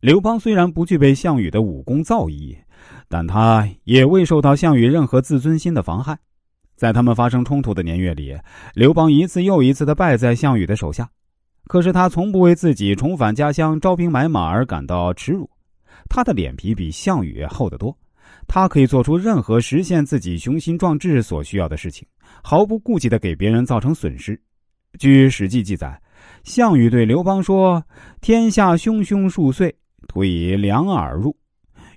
[0.00, 2.56] 刘邦虽然不具备项羽的武功造诣，
[3.08, 6.16] 但他也未受到项羽任何自尊心的妨害。
[6.76, 8.36] 在他们发生冲突的年月里，
[8.74, 11.08] 刘邦一次又一次的败在项羽的手下，
[11.66, 15.48] 可是他从不为自己重返家乡招兵买马而感到耻辱。
[16.10, 17.96] 他的脸皮比项羽厚得多，
[18.46, 22.06] 他可以做出任何实现自己雄心壮志所需要的事情，
[22.42, 24.38] 毫不顾忌的给别人造成损失。
[24.98, 25.98] 据《史记》记载，
[26.44, 27.82] 项羽对刘邦说
[28.20, 29.74] ：“天下汹汹数岁，
[30.06, 31.36] 徒以两耳入，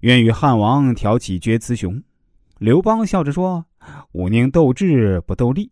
[0.00, 2.02] 愿与汉王挑起决雌雄。”
[2.58, 3.64] 刘邦笑着说
[4.12, 5.70] ：“吾宁斗智不斗力。”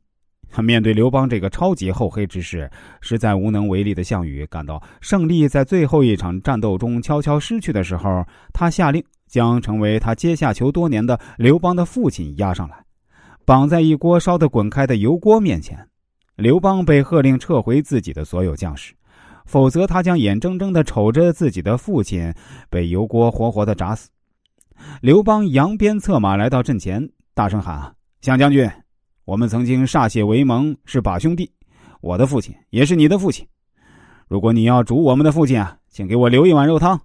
[0.62, 2.70] 面对刘邦这个超级厚黑之士，
[3.02, 8.24] 实在无能为力的项羽感到胜利在最后一场战斗中悄悄失去的时候，
[8.55, 12.82] 他下令将成为他阶下囚多年的刘邦的父亲押上来，
[13.45, 15.87] 绑在一锅烧得滚开的油锅面前。
[16.37, 18.95] 刘邦被喝令撤回自己的所有将士，
[19.46, 22.34] 否则他将眼睁睁的瞅着自己的父亲
[22.68, 24.10] 被油锅活活的炸死。
[25.00, 28.71] 刘邦扬鞭策马来到阵前，大声喊：“项将军！”
[29.24, 31.51] 我们曾经歃血为盟，是把兄弟。
[32.01, 33.46] 我的父亲也是你的父亲。
[34.29, 37.01] 如果你要煮我们的父亲啊，请给我留一碗肉汤。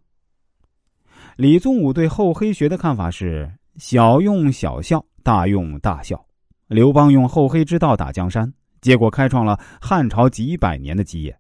[1.38, 6.24] 李宗武对厚黑学的看法是：小用小效，大用大效。
[6.68, 8.52] 刘邦用厚黑之道打江山，
[8.82, 11.36] 结果开创了汉朝几百年的基业。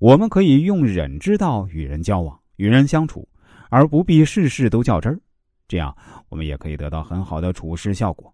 [0.00, 3.28] 我们可以用忍之道与人交往、与人相处，
[3.68, 5.20] 而不必事事都较真儿，
[5.68, 5.94] 这样
[6.30, 8.32] 我们也可以得到很好的处事效果。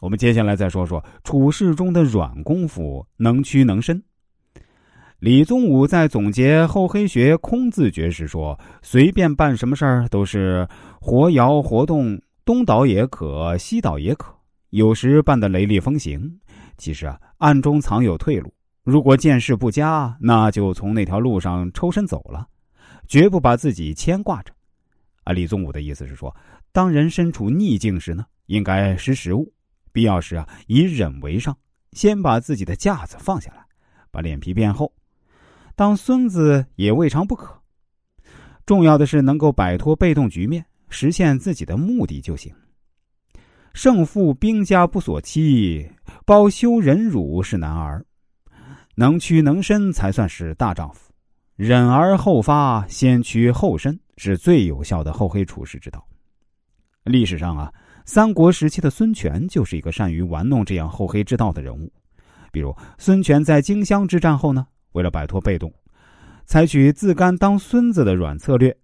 [0.00, 4.00] 我们接下来再说说处事中的软功夫，能屈能伸。
[5.18, 10.66] 李宗武在总结厚黑学空自诀时说：“随便办什么事儿都是
[11.00, 14.32] 活摇活动，东倒也可，西倒也可。
[14.70, 16.38] 有时办得雷厉风行，
[16.78, 18.54] 其实啊，暗中藏有退路。
[18.90, 22.44] 如果见势不佳，那就从那条路上抽身走了，
[23.06, 24.52] 绝不把自己牵挂着。”
[25.22, 26.34] 啊，李宗武的意思是说，
[26.72, 29.50] 当人身处逆境时呢，应该识时务。
[29.92, 31.56] 必要时啊，以忍为上，
[31.92, 33.64] 先把自己的架子放下来，
[34.10, 34.92] 把脸皮变厚，
[35.76, 37.56] 当孙子也未尝不可。
[38.66, 42.52] 重要的是能够摆脱被动局面，实现自己的目的就行。
[43.72, 45.88] 胜负兵家不所期，
[46.24, 48.04] 包羞忍辱是男儿，
[49.00, 51.10] 能屈能伸才算是大丈夫。
[51.56, 56.06] 忍而后发，先屈后伸，是最有效的厚黑处世之道。
[57.04, 57.72] 历史上啊。
[58.04, 61.90] 三国时期的孙权就是一个善于玩弄这样厚黑之道的人物。
[62.52, 65.72] 比如，孙权在荆襄之战后呢，为了摆脱被动，
[66.44, 68.76] 采取自甘当孙子的软策略，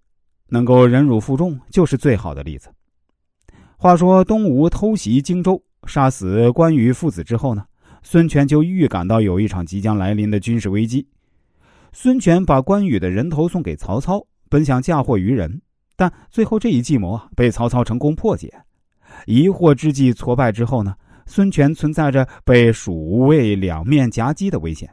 [0.49, 2.71] 能够忍辱负重，就是最好的例子。
[3.77, 7.67] 话说，东吴偷袭荆州，杀死关羽父子之后呢，
[8.09, 11.05] 孙权就预感到有一场即将来临的军事危机。
[11.93, 15.61] 孙权把关羽的人头送给曹操，本想嫁祸于人，
[15.97, 18.49] 但最后这一计谋啊，被曹操成功破解。
[19.27, 20.95] 疑惑之际挫败之后呢，
[21.27, 24.89] 孙权存在着被蜀魏两面夹击的危险。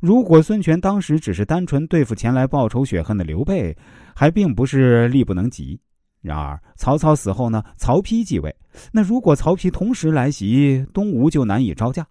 [0.00, 3.76] 如果孙权当时只是单纯对付前来报仇雪恨的刘备，
[4.14, 5.80] 还并不是力不能及。
[6.20, 8.54] 然而曹操死后呢，曹丕继位，
[8.92, 12.06] 那如果曹丕同时来袭，东吴就难以招架。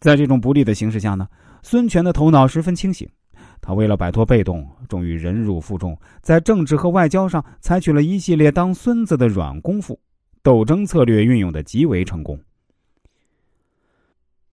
[0.00, 1.26] 在这种不利的形势下呢，
[1.62, 3.08] 孙权的头脑十分清醒，
[3.60, 9.98] 他为了摆脱被动，终于忍辱负重，在政治和外交上采取了一系列当孙子的软功夫。
[10.40, 12.38] 斗争策略运用的极为成功。